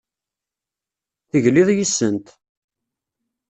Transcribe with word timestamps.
Tegliḍ 1.29 1.69
yes-sent. 1.77 2.27